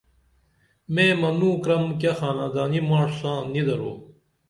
مے 0.93 1.05
منوں 1.19 1.55
کرَم 1.63 1.85
کیہ 1.99 2.13
خاندانی 2.17 2.79
ماݜ 2.89 3.09
ساں 3.19 3.39
نی 3.51 3.61
درو 3.67 3.93